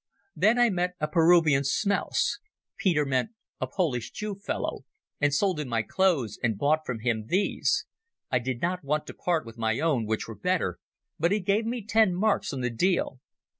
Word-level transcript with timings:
Then 0.35 0.57
I 0.57 0.71
met 0.71 0.95
a 0.99 1.07
Peruvian 1.07 1.61
smouse, 1.63 2.39
and 2.83 3.27
sold 5.31 5.59
him 5.59 5.67
my 5.67 5.81
clothes 5.83 6.39
and 6.41 6.57
bought 6.57 6.79
from 6.87 6.99
him 7.01 7.27
these. 7.27 7.85
I 8.31 8.39
did 8.39 8.63
not 8.63 8.83
want 8.83 9.05
to 9.05 9.13
part 9.13 9.45
with 9.45 9.59
my 9.59 9.79
own, 9.79 10.07
which 10.07 10.27
were 10.27 10.33
better, 10.33 10.79
but 11.19 11.31
he 11.31 11.39
gave 11.39 11.67
me 11.67 11.85
ten 11.85 12.15
marks 12.15 12.51
on 12.51 12.61
the 12.61 12.71
deal. 12.71 13.19